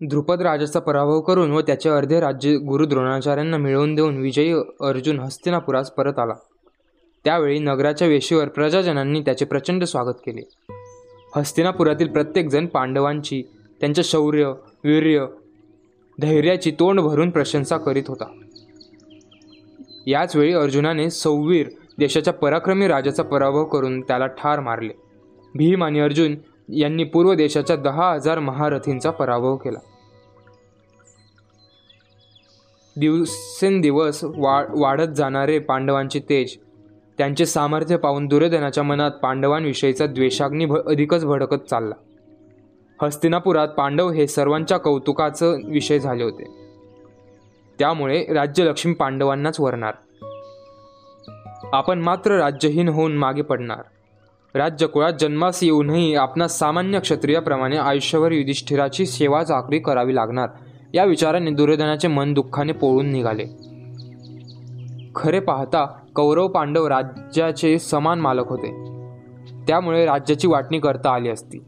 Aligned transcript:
द्रुपद 0.00 0.42
राजाचा 0.42 0.80
पराभव 0.80 1.20
करून 1.20 1.50
व 1.50 1.60
त्याचे 1.60 1.88
अर्धे 1.88 2.20
राज्य 2.20 2.56
गुरु 2.56 2.86
द्रोणाचार्यांना 2.86 3.56
मिळवून 3.56 3.94
देऊन 3.94 4.16
विजयी 4.16 4.52
अर्जुन 4.80 5.20
हस्तिनापुरास 5.20 5.90
परत 5.90 6.18
आला. 6.18 6.34
त्यावेळी 7.24 7.58
नगराच्या 7.58 8.08
वेशीवर 8.08 8.48
प्रजाजनांनी 8.48 9.20
त्याचे 9.20 9.44
प्रचंड 9.44 9.84
स्वागत 9.84 10.14
केले. 10.26 10.40
हस्तिनापुरातील 11.36 12.08
प्रत्येकजण 12.08 12.66
पांडवांची 12.66 13.42
त्यांच्या 13.80 14.04
शौर्य 14.06 14.44
वीर्य 14.84 15.26
धैर्याची 16.20 16.70
तोंड 16.70 17.00
भरून 17.00 17.30
प्रशंसा 17.30 17.76
करीत 17.76 18.04
होता. 18.08 18.32
याचवेळी 20.06 20.52
अर्जुनाने 20.52 21.10
सौवीर 21.10 21.66
देशाच्या 21.98 22.32
पराक्रमी 22.32 22.88
राजाचा 22.88 23.22
पराभव 23.22 23.64
करून 23.64 24.00
त्याला 24.00 24.26
ठार 24.26 24.60
मारले. 24.60 24.92
भीम 25.54 25.84
आणि 25.84 26.00
अर्जुन 26.00 26.34
यांनी 26.68 27.04
पूर्व 27.04 27.34
देशाच्या 27.34 27.76
दहा 27.76 28.12
हजार 28.12 28.38
महारथींचा 28.38 29.10
पराभव 29.10 29.56
केला. 29.56 29.78
दिवसेंदिवस 32.96 34.24
वा 34.24 34.64
वाढत 34.70 35.14
जाणारे 35.16 35.58
पांडवांचे 35.58 36.20
तेज 36.20 36.56
त्यांचे 37.18 37.46
सामर्थ्य 37.46 37.96
पाहून 37.96 38.26
दुर्योधनाच्या 38.26 38.82
मनात 38.82 39.10
पांडवांविषयीचा 39.10 40.06
द्वेषाग्नी 40.06 40.66
भ 40.66 40.76
अधिकच 40.76 41.24
भडकत 41.24 41.68
चालला. 41.70 41.94
हस्तिनापुरात 43.02 43.68
पांडव 43.68 44.10
हे 44.10 44.26
सर्वांच्या 44.26 44.78
कौतुकाचं 44.78 45.58
विषय 45.64 45.98
झाले 45.98 46.24
होते. 46.24 46.44
त्यामुळे 47.78 48.26
राज्यलक्ष्मी 48.34 48.94
पांडवांनाच 48.94 49.60
वरणार. 49.60 49.94
आपण 51.72 51.98
मात्र 51.98 52.38
राज्यहीन 52.38 52.88
होऊन 52.88 53.16
मागे 53.16 53.42
पडणार. 53.42 53.82
राज्यकुळात 54.56 55.12
जन्मास 55.20 55.62
येऊनही 55.62 56.14
आपणास 56.14 56.58
सामान्य 56.58 57.00
क्षत्रियाप्रमाणे 57.00 57.76
आयुष्यभर 57.76 58.32
युधिष्ठिराची 58.32 59.06
सेवा 59.06 59.42
चाकरी 59.42 59.78
करावी 59.78 60.14
लागणार. 60.14 60.48
या 60.94 61.04
विचाराने 61.04 61.50
दुर्योधनाचे 61.50 62.08
मन 62.08 62.32
दुःखाने 62.32 62.72
पोळून 62.72 63.06
निघाले. 63.06 63.44
खरे 65.14 65.40
पाहता 65.40 65.84
कौरव 66.14 66.48
पांडव 66.48 66.86
राज्याचे 66.86 67.78
समान 67.78 68.20
मालक 68.20 68.48
होते. 68.48 68.98
त्यामुळे 69.68 70.06
राज्याची 70.06 70.48
वाटणी 70.48 70.78
करता 70.78 71.10
आली 71.10 71.28
असती. 71.28 71.58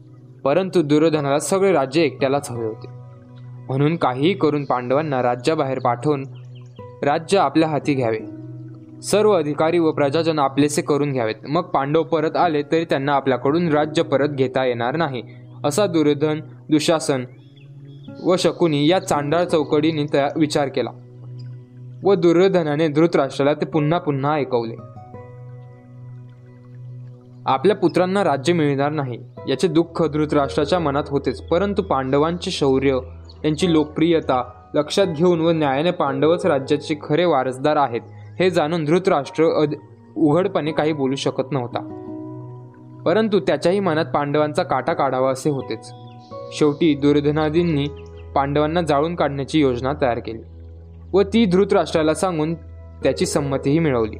परंतु 0.43 0.81
दुर्योधनाला 0.81 1.39
सगळे 1.39 1.71
राज्य 1.71 2.01
एकट्यालाच 2.01 2.51
हवे 2.51 2.65
होते. 2.65 2.87
म्हणून 3.41 3.95
काहीही 3.95 4.33
करून 4.33 4.65
पांडवांना 4.65 5.23
राज्याबाहेर 5.23 5.79
पाठवून 5.79 6.25
राज्य 7.03 7.37
आपल्या 7.37 7.69
हाती 7.69 7.93
घ्यावे. 7.93 8.38
सर्व 9.03 9.31
अधिकारी 9.31 9.79
व 9.79 9.91
प्रजाजन 9.91 10.39
आपलेसे 10.39 10.81
करून 10.81 11.11
घ्यावेत. 11.11 11.35
मग 11.49 11.61
पांडव 11.61 12.03
परत 12.03 12.35
आले 12.35 12.61
तरी 12.71 12.85
त्यांना 12.85 13.13
आपल्याकडून 13.13 13.67
राज्य 13.69 14.03
परत 14.03 14.29
घेता 14.29 14.65
येणार 14.65 14.95
नाही. 14.95 15.21
असा 15.65 15.85
दुर्योधन 15.85 16.39
दुशासन 16.69 17.23
व 18.25 18.35
शकुनी 18.35 18.87
या 18.87 18.99
चांडाळ 18.99 19.43
चौकडीने 19.43 20.05
विचार 20.35 20.67
केला 20.67 20.91
व 22.03 22.13
दुर्योधनाने 22.13 22.87
धृतराष्ट्राला 22.87 23.53
ते 23.53 23.65
पुन्हा 23.65 23.99
पुन्हा 23.99 24.33
ऐकवले. 24.33 24.75
आपल्या 27.45 27.75
पुत्रांना 27.75 28.23
राज्य 28.23 28.53
मिळणार 28.53 28.91
नाही 28.91 29.17
याचे 29.47 29.67
दुःख 29.67 30.03
धृतराष्ट्राच्या 30.03 30.79
मनात 30.79 31.03
होतेच 31.07 31.41
परंतु 31.41 31.81
पांडवांचे 31.81 32.51
शौर्य 32.51 32.99
त्यांची 33.41 33.73
लोकप्रियता 33.73 34.43
लक्षात 34.73 35.07
घेऊन 35.07 35.41
व 35.41 35.51
न्यायाने 35.51 35.91
पांडवच 35.91 36.45
राज्याचे 36.45 36.95
खरे 37.01 37.25
वारसदार 37.25 37.75
आहेत 37.75 38.01
हे 38.39 38.49
जाणून 38.49 38.85
धृतराष्ट्र 38.85 39.65
उघडपणे 40.15 40.71
काही 40.71 40.93
बोलू 40.93 41.15
शकत 41.15 41.51
नव्हता. 41.51 41.79
परंतु 43.05 43.39
त्याच्याही 43.39 43.79
मनात 43.79 44.05
पांडवांचा 44.05 44.63
काटा 44.63 44.93
काढावा 44.93 45.31
असे 45.31 45.49
होतेच. 45.49 45.91
शेवटी 46.51 46.95
दुर्धनादींनी 46.95 47.85
पांडवांना 48.35 48.81
जाळून 48.81 49.15
काढण्याची 49.15 49.59
योजना 49.59 49.93
तयार 50.01 50.19
केली 50.19 50.41
व 51.13 51.21
ती 51.21 51.45
धृतराष्ट्राला 51.45 52.13
सांगून 52.13 52.53
त्याची 53.03 53.25
संमतीही 53.25 53.79
मिळवली. 53.79 54.17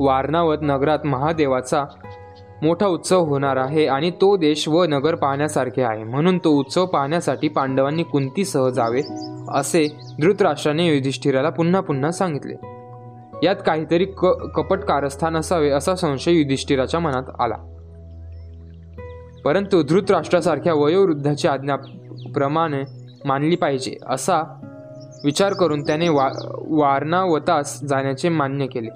वारणावत 0.00 0.56
नगरात 0.62 1.06
महादेवाचा 1.06 1.84
मोठा 2.62 2.86
उत्सव 2.86 3.24
होणार 3.24 3.56
आहे 3.56 3.86
आणि 3.86 4.10
तो 4.10 4.36
देश 4.36 4.68
व 4.68 4.84
नगर 4.84 5.14
पाहण्यासारखे 5.14 5.82
आहे. 5.82 6.04
म्हणून 6.04 6.38
तो 6.38 6.50
उत्सव 6.50 6.86
पाहण्यासाठी 6.86 7.48
पांडवांनी 7.48 8.02
कुंतीसह 8.02 8.68
जावे 8.68 9.00
असे 9.48 9.86
धृतराष्ट्राने 10.20 10.86
युधिष्ठिराला 10.86 11.50
पुन्हा 11.50 11.80
पुन्हा 11.80 12.10
सांगितले. 12.10 12.71
यात 13.42 13.56
काहीतरी 13.66 14.04
क 14.04 14.24
कपट 14.54 14.78
कारस्थान 14.78 15.36
असावे 15.36 15.70
असा 15.70 15.94
संशय 15.94 16.32
युधिष्ठिराच्या 16.32 17.00
मनात 17.00 17.22
आला. 17.40 17.54
परंतु 19.44 19.82
धृतराष्ट्रासारख्या 19.82 20.74
वयोवृद्धाची 20.74 21.48
आज्ञा 21.48 21.76
प्रमाणे 22.34 22.82
मानली 23.24 23.56
पाहिजे 23.56 23.96
असा 24.08 24.42
विचार 25.24 25.52
करून 25.52 25.86
त्याने 25.86 26.08
वा 26.08 26.28
वारणावतास 26.68 27.80
जाण्याचे 27.80 28.28
मान्य 28.28 28.66
केले. 28.66 28.88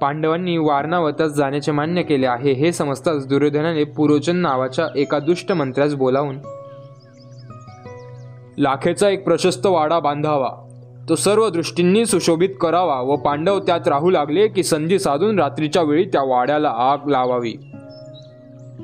पांडवांनी 0.00 0.56
वारणावतास 0.56 1.30
जाण्याचे 1.32 1.72
मान्य 1.72 2.02
केले 2.02 2.26
आहे 2.26 2.52
हे 2.52 2.72
समजताच 2.72 3.26
दुर्योधनाने 3.26 3.84
पुरोचन 3.84 4.36
नावाच्या 4.36 4.86
एका 4.96 5.18
दुष्ट 5.18 5.52
मंत्र्यास 5.52 5.94
बोलावून 5.94 6.38
लाखेचा 8.58 9.08
एक 9.08 9.24
प्रशस्त 9.24 9.66
वाडा 9.66 10.00
बांधावा. 10.00 10.63
तो 11.08 11.14
सर्व 11.14 11.48
दृष्टींनी 11.48 12.06
सुशोभित 12.06 12.48
करावा 12.60 13.00
व 13.00 13.16
पांडव 13.16 13.58
त्यात 13.58 13.88
राहू 13.88 14.10
लागले 14.10 14.48
की 14.48 14.62
संधी 14.62 14.98
साधून 14.98 15.38
रात्रीच्या 15.38 15.82
वेळी 15.82 16.04
त्या 16.04 16.22
वाड्याला 16.22 16.68
आग 16.68 17.08
लावावी. 17.08 17.54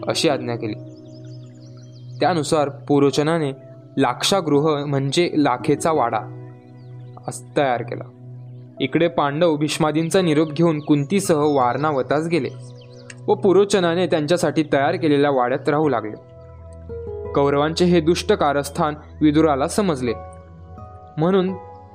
अशी 0.08 0.28
आज्ञा 0.28 0.56
केली. 0.56 0.74
त्यानुसार 2.20 2.68
पुरोचनाने 2.68 3.52
लाक्षागृह 3.96 4.84
म्हणजे 4.84 5.30
लाखेचा 5.36 5.92
वाडा 5.92 6.20
तयार 7.56 7.82
केला. 7.82 8.04
इकडे 8.80 9.08
पांडव 9.08 9.56
भीष्मादींचा 9.56 10.22
निरोप 10.22 10.52
घेऊन 10.52 10.80
कुंतीसह 10.80 11.38
वारणावतास 11.38 12.26
गेले 12.26 12.48
व 13.26 13.34
पुरोचनाने 13.34 14.06
त्यांच्यासाठी 14.06 14.64
तयार 14.72 14.96
केलेल्या 14.96 15.30
वाड्यात 15.30 15.68
राहू 15.68 15.88
लागले. 15.88 16.16
कौरवांचे 17.32 17.84
हे 17.84 18.00
दुष्ट 18.00 18.32
कारस्थान 18.32 18.94
विदुराला 19.20 19.68
समजले. 19.68 20.12
म्हणून 21.16 21.52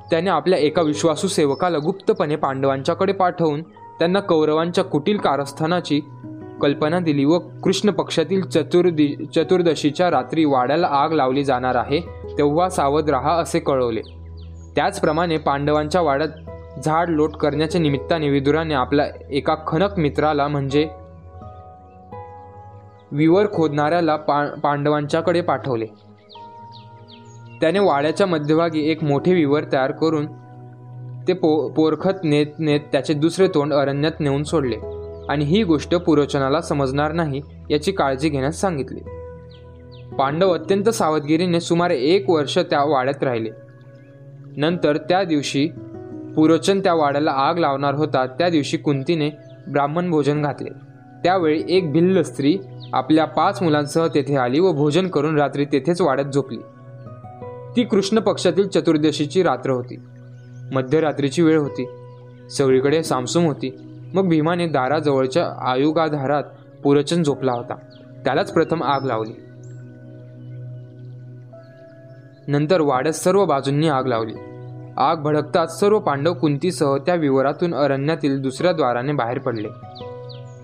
त्याने 0.09 0.29
आपल्या 0.29 0.59
एका 0.59 0.81
विश्वासू 0.81 1.27
सेवकाला 1.27 1.77
गुप्तपणे 1.77 2.35
पांडवांच्याकडे 2.35 3.13
पाठवून 3.13 3.61
त्यांना 3.99 4.19
कौरवांच्या 4.19 4.83
कुटील 4.83 5.17
कारस्थानाची 5.17 6.01
कल्पना 6.61 6.99
दिली 6.99 7.25
व 7.25 7.39
कृष्ण 7.39 7.89
पक्षातील 7.89 8.41
चतुर्दि 8.41 9.25
चतुर्दशीच्या 9.35 10.11
रात्री 10.11 10.45
वाड्याला 10.45 10.87
आग 10.87 11.11
लावली 11.11 11.43
जाणार 11.43 11.75
आहे 11.75 11.99
तेव्हा 12.37 12.69
सावध 12.69 13.09
राहा 13.09 13.33
असे 13.33 13.59
कळवले. 13.59 14.01
त्याचप्रमाणे 14.75 15.37
पांडवांच्या 15.37 16.01
वाड्यात 16.01 16.29
झाड 16.85 17.09
लोट 17.09 17.31
करण्याच्या 17.31 17.81
निमित्ताने 17.81 18.29
विदुराने 18.29 18.73
आपल्या 18.73 19.05
एका 19.29 19.55
खनक 19.67 19.99
मित्राला 19.99 20.47
म्हणजे 20.47 20.89
विवर 23.11 23.45
खोदणाऱ्याला 23.53 24.15
पा 24.15 24.45
पांडवांच्याकडे 24.63 25.41
पाठवले. 25.41 25.85
त्याने 27.61 27.79
वाड्याच्या 27.79 28.27
मध्यभागी 28.27 28.91
एक 28.91 29.03
मोठे 29.03 29.33
विवर 29.33 29.63
तयार 29.71 29.91
करून 29.91 30.25
ते 31.27 31.33
पो 31.33 31.69
पोरखत 31.69 32.23
नेत 32.23 32.47
नेत 32.59 32.79
त्याचे 32.91 33.13
दुसरे 33.13 33.47
तोंड 33.47 33.73
अरण्यात 33.73 34.19
नेऊन 34.19 34.43
सोडले. 34.43 34.75
आणि 35.29 35.45
ही 35.45 35.63
गोष्ट 35.63 35.95
पुरोचनाला 35.95 36.61
समजणार 36.61 37.11
नाही 37.11 37.41
याची 37.69 37.91
काळजी 37.91 38.29
घेण्यास 38.29 38.61
सांगितली. 38.61 38.99
पांडव 40.15 40.53
अत्यंत 40.53 40.89
सावधगिरीने 40.89 41.59
सुमारे 41.59 41.97
एक 41.97 42.29
वर्ष 42.29 42.57
त्या 42.57 42.83
वाड्यात 42.83 43.23
राहिले. 43.23 43.49
नंतर 44.57 44.97
त्या 44.97 45.23
दिवशी 45.23 45.67
पुरोचन 46.35 46.79
त्या 46.79 46.93
वाड्याला 46.93 47.31
आग 47.31 47.57
लावणार 47.57 47.93
होता 47.93 48.25
त्या 48.25 48.49
दिवशी 48.49 48.77
कुंतीने 48.77 49.29
ब्राह्मण 49.67 50.11
भोजन 50.11 50.41
घातले. 50.41 50.69
त्यावेळी 51.23 51.63
एक 51.69 51.91
भिल्ल 51.91 52.21
स्त्री 52.21 52.57
आपल्या 52.93 53.25
पाच 53.25 53.61
मुलांसह 53.61 54.07
तेथे 54.07 54.35
आली 54.35 54.59
व 54.59 54.71
भोजन 54.71 55.07
करून 55.07 55.39
रात्री 55.39 55.65
तेथेच 55.65 56.01
वाड्यात 56.01 56.27
झोपली. 56.27 56.57
ती 57.75 57.83
कृष्ण 57.83 58.19
पक्षातील 58.19 58.67
चतुर्दशीची 58.67 59.43
रात्र 59.43 59.69
होती. 59.69 59.99
मध्यरात्रीची 60.71 61.41
वेळ 61.41 61.59
होती. 61.59 61.87
सगळीकडे 62.49 63.03
सामसूम 63.03 63.45
होती. 63.45 63.77
मग 64.13 64.27
भीमाने 64.27 64.67
दाराजवळच्या 64.67 65.69
आयुगाधारात 65.71 66.43
पुरचन 66.83 67.23
झोपला 67.23 67.51
होता. 67.51 67.75
त्यालाच 68.25 68.53
प्रथम 68.53 68.83
आग 68.83 69.05
लावली. 69.05 69.31
नंतर 72.47 72.81
वाड्यात 72.81 73.13
सर्व 73.13 73.45
बाजूंनी 73.45 73.87
आग 73.87 74.05
लावली. 74.05 74.33
आग 74.97 75.15
भडकताच 75.15 75.79
सर्व 75.79 75.99
पांडव 75.99 76.33
कुंतीसह 76.33 76.97
त्या 76.97 77.15
विवरातून 77.15 77.75
अरण्यातील 77.75 78.41
दुसऱ्या 78.41 78.71
द्वाराने 78.71 79.11
बाहेर 79.11 79.39
पडले. 79.39 79.67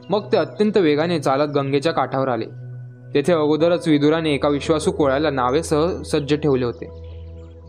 मग 0.10 0.32
ते 0.32 0.38
अत्यंत 0.38 0.78
वेगाने 0.78 1.20
चालत 1.20 1.52
गंगेच्या 1.52 1.94
काठावर 1.94 2.28
आले. 2.28 2.61
तेथे 3.14 3.34
अगोदरच 3.34 3.88
विदुराने 3.88 4.34
एका 4.34 4.50
विश्वासू 4.50 4.92
कोळ्याला 4.92 5.30
नावेसह 5.30 6.02
सज्ज 6.02 6.36
ठेवले 6.36 6.66
होते. 6.66 6.86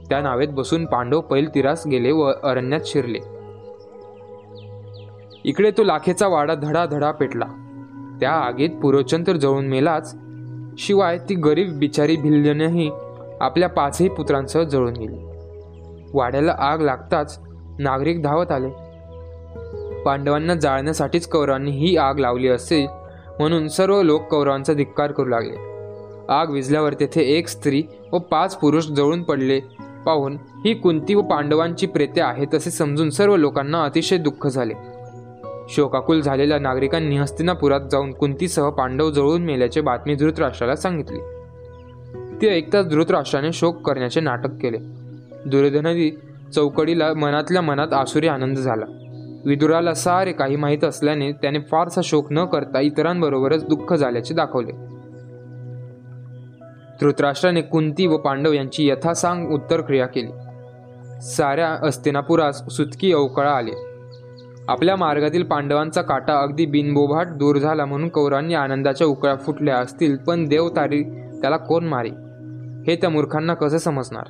त्या 0.09 0.21
नावेत 0.21 0.49
बसून 0.49 0.87
पांडव 0.87 1.21
पैल 1.21 1.55
तिरास 1.55 1.87
गेले 1.87 2.13
व 2.13 2.33
अरण्यात 2.45 2.81
शिरले. 2.85 3.19
इकडे 5.45 5.71
तो 5.71 5.83
लाखेचा 5.83 6.29
वाडा 6.29 6.55
धडाधडा 6.55 7.11
पेटला. 7.11 7.45
त्या 8.21 8.31
आगीत 8.31 8.71
पुरोचंतर 8.83 9.37
जळून 9.37 9.67
मेलाच. 9.67 10.17
शिवाय 10.79 11.19
ती 11.19 11.35
गरीब 11.35 11.79
बिचारी 11.79 12.17
भिल्यनही 12.17 12.91
आपल्या 13.41 13.69
पाचही 13.69 14.09
पुत्रांसह 14.09 14.63
जळून 14.63 14.93
गेली. 14.93 15.17
वाड्याला 16.15 16.57
आग 16.59 16.81
लागताच 16.81 17.41
नागरिक 17.79 18.23
धावत 18.23 18.53
आले. 18.53 18.69
पांडवांना 20.03 20.55
जाळण्यासाठीच 20.55 21.29
कौरवांनी 21.29 21.71
ही 21.71 21.97
आग 21.97 22.19
लावली 22.19 22.49
असेल 22.49 23.02
म्हणून 23.39 23.69
सर्व 23.69 24.03
लोक 24.03 24.23
कौरवांचा 24.23 24.73
धिक्कार 24.73 25.13
करू 25.13 25.27
लागले. 25.27 25.73
आग 26.29 26.51
विझल्यावर 26.51 26.95
तेथे 26.95 27.23
एक 27.23 27.49
स्त्री 27.49 27.83
व 28.13 28.19
पाच 28.19 28.57
पुरुष 28.57 28.87
जळून 28.87 29.23
पडले. 29.23 29.61
पाहून 30.07 30.37
ही 30.65 30.75
कुंती 30.75 31.15
व 31.15 31.21
पांडवांची 31.21 31.87
प्रेते 31.87 32.21
आहेत 32.21 32.55
असे 32.55 32.71
समजून 32.71 33.11
सर्व 33.11 33.37
लोकांना 33.37 33.85
अतिशय 33.85 34.17
दुःख 34.17 34.47
झाले. 34.47 34.75
शोकाकुल 35.69 36.21
झालेल्या 36.21 36.59
नागरिकांनी 36.59 37.17
हस्तिनापुरात 37.17 37.81
जाऊन 37.91 38.13
कुंतीसह 38.13 38.71
पांडव 38.71 39.11
जळून 39.11 39.43
मेल्याचे 39.43 39.81
बातमी 39.81 40.15
धृतराष्ट्राला 40.15 40.77
सांगितली. 40.77 41.19
ती 42.41 42.49
ऐकताच 42.49 42.89
धृतराष्ट्राने 42.89 43.53
शोक 43.53 43.87
करण्याचे 43.87 44.21
नाटक 44.21 44.51
केले. 44.63 44.79
दुर्योधनादी 45.47 46.11
चौकडीला 46.55 47.15
मनातल्या 47.15 47.63
मनात 47.63 47.93
आसुरी 47.93 48.29
आनंद 48.29 48.57
झाला. 48.57 48.85
विदुराला 49.45 49.95
सारे 49.95 50.33
काही 50.33 50.57
माहीत 50.57 50.85
असल्याने 50.85 51.33
त्याने 51.33 51.59
फारसा 51.61 52.01
शोक 52.05 52.27
न 52.31 52.45
करता 52.45 52.81
इतरांबरोबरच 52.81 53.65
दुःख 53.65 53.95
झाल्याचे 53.95 54.35
दाखवले. 54.35 54.73
धृतराष्ट्राने 57.01 57.61
कुंती 57.61 58.07
व 58.07 58.17
पांडव 58.17 58.53
यांची 58.53 58.89
यथासांग 58.89 59.53
उत्तरक्रिया 59.53 60.07
केली. 60.07 60.31
साऱ्या 61.23 61.69
अस्तिनापुरास 61.69 62.67
सुतकी 62.69 63.13
अवकळा 63.13 63.51
आले. 63.51 63.73
आपल्या 64.69 64.97
मार्गातील 64.97 65.43
पांडवांचा 65.43 66.03
काटा 66.03 66.39
अगदी 66.41 66.67
बिनबोभाट 66.67 67.27
दूर 67.27 67.59
झाला 67.59 67.85
म्हणून 67.85 68.09
कौरांनी 68.09 68.55
आनंदाच्या 68.55 69.07
उकळ्या 69.07 69.37
फुटल्या 69.37 69.79
असतील 69.79 70.17
पण 70.17 70.49
देवतारी 70.49 71.03
त्याला 71.41 71.57
कोण 71.57 71.85
मारी 71.85 72.11
हे 72.87 72.97
त्या 72.97 73.11
मूर्खांना 73.11 73.55
कसं 73.55 73.79
समजणार? 73.79 74.25